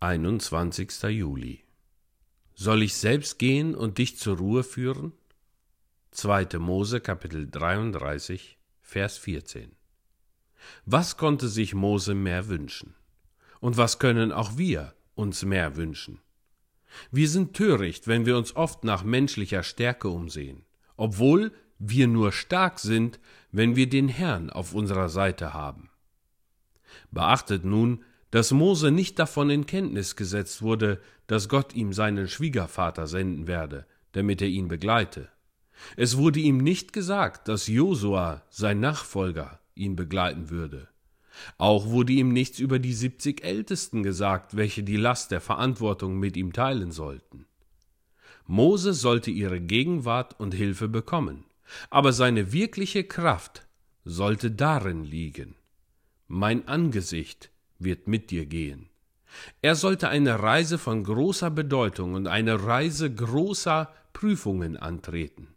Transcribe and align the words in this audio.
21. 0.00 1.02
Juli. 1.10 1.64
Soll 2.54 2.84
ich 2.84 2.94
selbst 2.94 3.36
gehen 3.40 3.74
und 3.74 3.98
dich 3.98 4.16
zur 4.16 4.36
Ruhe 4.38 4.62
führen? 4.62 5.12
2. 6.12 6.60
Mose 6.60 7.00
Kapitel 7.00 7.50
33 7.50 8.58
Vers 8.80 9.18
14. 9.18 9.72
Was 10.86 11.16
konnte 11.16 11.48
sich 11.48 11.74
Mose 11.74 12.14
mehr 12.14 12.46
wünschen? 12.46 12.94
Und 13.58 13.76
was 13.76 13.98
können 13.98 14.30
auch 14.30 14.56
wir 14.56 14.94
uns 15.16 15.44
mehr 15.44 15.74
wünschen? 15.74 16.20
Wir 17.10 17.28
sind 17.28 17.54
töricht, 17.54 18.06
wenn 18.06 18.24
wir 18.24 18.36
uns 18.36 18.54
oft 18.54 18.84
nach 18.84 19.02
menschlicher 19.02 19.64
Stärke 19.64 20.10
umsehen, 20.10 20.64
obwohl 20.96 21.52
wir 21.80 22.06
nur 22.06 22.30
stark 22.30 22.78
sind, 22.78 23.18
wenn 23.50 23.74
wir 23.74 23.88
den 23.88 24.06
Herrn 24.06 24.48
auf 24.50 24.74
unserer 24.74 25.08
Seite 25.08 25.54
haben. 25.54 25.90
Beachtet 27.10 27.64
nun, 27.64 28.04
dass 28.30 28.50
Mose 28.50 28.90
nicht 28.90 29.18
davon 29.18 29.50
in 29.50 29.66
Kenntnis 29.66 30.16
gesetzt 30.16 30.62
wurde, 30.62 31.00
dass 31.26 31.48
Gott 31.48 31.74
ihm 31.74 31.92
seinen 31.92 32.28
Schwiegervater 32.28 33.06
senden 33.06 33.46
werde, 33.46 33.86
damit 34.12 34.42
er 34.42 34.48
ihn 34.48 34.68
begleite. 34.68 35.28
Es 35.96 36.16
wurde 36.16 36.40
ihm 36.40 36.58
nicht 36.58 36.92
gesagt, 36.92 37.48
dass 37.48 37.68
Josua, 37.68 38.42
sein 38.50 38.80
Nachfolger, 38.80 39.60
ihn 39.74 39.96
begleiten 39.96 40.50
würde. 40.50 40.88
Auch 41.56 41.86
wurde 41.86 42.12
ihm 42.12 42.32
nichts 42.32 42.58
über 42.58 42.78
die 42.78 42.92
siebzig 42.92 43.44
Ältesten 43.44 44.02
gesagt, 44.02 44.56
welche 44.56 44.82
die 44.82 44.96
Last 44.96 45.30
der 45.30 45.40
Verantwortung 45.40 46.18
mit 46.18 46.36
ihm 46.36 46.52
teilen 46.52 46.90
sollten. 46.90 47.46
Mose 48.46 48.92
sollte 48.92 49.30
ihre 49.30 49.60
Gegenwart 49.60 50.38
und 50.40 50.54
Hilfe 50.54 50.88
bekommen, 50.88 51.44
aber 51.90 52.12
seine 52.12 52.52
wirkliche 52.52 53.04
Kraft 53.04 53.66
sollte 54.04 54.50
darin 54.50 55.04
liegen. 55.04 55.54
Mein 56.26 56.66
Angesicht 56.66 57.50
wird 57.78 58.08
mit 58.08 58.30
dir 58.30 58.46
gehen. 58.46 58.88
Er 59.62 59.74
sollte 59.74 60.08
eine 60.08 60.42
Reise 60.42 60.78
von 60.78 61.04
großer 61.04 61.50
Bedeutung 61.50 62.14
und 62.14 62.26
eine 62.26 62.64
Reise 62.64 63.12
großer 63.12 63.92
Prüfungen 64.12 64.76
antreten. 64.76 65.48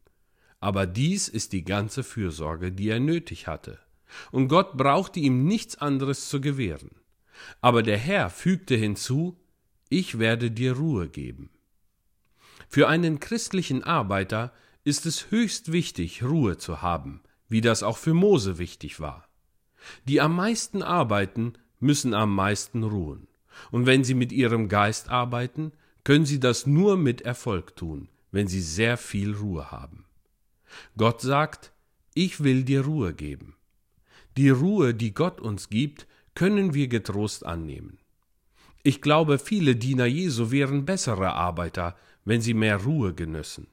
Aber 0.59 0.85
dies 0.85 1.27
ist 1.27 1.53
die 1.53 1.63
ganze 1.63 2.03
Fürsorge, 2.03 2.71
die 2.71 2.89
er 2.89 2.99
nötig 2.99 3.47
hatte. 3.47 3.79
Und 4.31 4.49
Gott 4.49 4.77
brauchte 4.77 5.19
ihm 5.19 5.45
nichts 5.45 5.77
anderes 5.77 6.29
zu 6.29 6.41
gewähren. 6.41 6.91
Aber 7.61 7.81
der 7.81 7.97
Herr 7.97 8.29
fügte 8.29 8.75
hinzu, 8.75 9.39
ich 9.89 10.19
werde 10.19 10.51
dir 10.51 10.73
Ruhe 10.73 11.09
geben. 11.09 11.49
Für 12.69 12.87
einen 12.87 13.19
christlichen 13.19 13.83
Arbeiter 13.83 14.53
ist 14.83 15.05
es 15.05 15.31
höchst 15.31 15.71
wichtig, 15.71 16.23
Ruhe 16.23 16.57
zu 16.57 16.81
haben, 16.81 17.21
wie 17.49 17.61
das 17.61 17.83
auch 17.83 17.97
für 17.97 18.13
Mose 18.13 18.57
wichtig 18.57 18.99
war. 18.99 19.27
Die 20.05 20.21
am 20.21 20.35
meisten 20.35 20.83
arbeiten, 20.83 21.53
müssen 21.81 22.13
am 22.13 22.33
meisten 22.33 22.83
ruhen. 22.83 23.27
Und 23.71 23.85
wenn 23.85 24.03
sie 24.03 24.13
mit 24.13 24.31
ihrem 24.31 24.69
Geist 24.69 25.09
arbeiten, 25.09 25.73
können 26.03 26.25
sie 26.25 26.39
das 26.39 26.65
nur 26.65 26.97
mit 26.97 27.21
Erfolg 27.21 27.75
tun, 27.75 28.07
wenn 28.31 28.47
sie 28.47 28.61
sehr 28.61 28.97
viel 28.97 29.35
Ruhe 29.35 29.71
haben. 29.71 30.05
Gott 30.97 31.21
sagt, 31.21 31.73
ich 32.13 32.43
will 32.43 32.63
dir 32.63 32.81
Ruhe 32.85 33.13
geben. 33.13 33.55
Die 34.37 34.49
Ruhe, 34.49 34.93
die 34.93 35.13
Gott 35.13 35.41
uns 35.41 35.69
gibt, 35.69 36.07
können 36.33 36.73
wir 36.73 36.87
getrost 36.87 37.45
annehmen. 37.45 37.97
Ich 38.83 39.01
glaube, 39.01 39.37
viele 39.37 39.75
Diener 39.75 40.05
Jesu 40.05 40.49
wären 40.51 40.85
bessere 40.85 41.33
Arbeiter, 41.33 41.95
wenn 42.25 42.41
sie 42.41 42.53
mehr 42.53 42.77
Ruhe 42.77 43.13
genössen. 43.13 43.67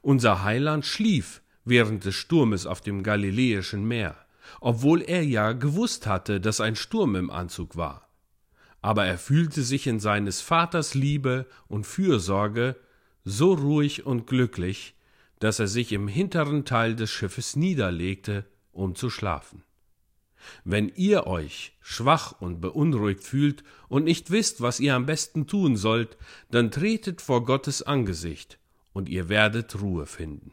Unser 0.00 0.42
Heiland 0.42 0.86
schlief 0.86 1.42
während 1.64 2.04
des 2.04 2.14
Sturmes 2.14 2.66
auf 2.66 2.80
dem 2.80 3.02
Galiläischen 3.02 3.86
Meer 3.86 4.16
obwohl 4.60 5.02
er 5.02 5.24
ja 5.24 5.52
gewusst 5.52 6.06
hatte, 6.06 6.40
dass 6.40 6.60
ein 6.60 6.76
Sturm 6.76 7.16
im 7.16 7.30
Anzug 7.30 7.76
war. 7.76 8.08
Aber 8.80 9.04
er 9.06 9.18
fühlte 9.18 9.62
sich 9.62 9.86
in 9.86 10.00
seines 10.00 10.40
Vaters 10.40 10.94
Liebe 10.94 11.46
und 11.68 11.86
Fürsorge 11.86 12.76
so 13.24 13.52
ruhig 13.52 14.04
und 14.04 14.26
glücklich, 14.26 14.94
dass 15.38 15.58
er 15.58 15.68
sich 15.68 15.92
im 15.92 16.08
hinteren 16.08 16.64
Teil 16.64 16.96
des 16.96 17.10
Schiffes 17.10 17.56
niederlegte, 17.56 18.44
um 18.72 18.94
zu 18.94 19.10
schlafen. 19.10 19.62
Wenn 20.64 20.88
ihr 20.88 21.26
euch 21.26 21.72
schwach 21.80 22.40
und 22.40 22.60
beunruhigt 22.60 23.22
fühlt 23.22 23.62
und 23.88 24.04
nicht 24.04 24.30
wisst, 24.30 24.60
was 24.60 24.80
ihr 24.80 24.94
am 24.94 25.06
besten 25.06 25.46
tun 25.46 25.76
sollt, 25.76 26.16
dann 26.50 26.70
tretet 26.70 27.20
vor 27.20 27.44
Gottes 27.44 27.82
Angesicht, 27.82 28.58
und 28.92 29.08
ihr 29.08 29.28
werdet 29.28 29.80
Ruhe 29.80 30.06
finden. 30.06 30.52